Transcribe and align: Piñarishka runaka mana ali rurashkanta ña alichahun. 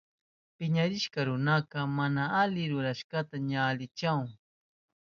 Piñarishka 0.57 1.19
runaka 1.27 1.77
mana 1.97 2.23
ali 2.41 2.61
rurashkanta 2.71 3.35
ña 3.49 3.59
alichahun. 3.69 4.29